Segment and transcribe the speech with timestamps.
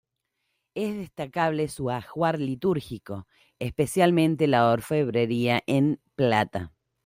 [0.73, 3.27] Es destacable su ajuar litúrgico,
[3.59, 6.73] especialmente la orfebrería en plata.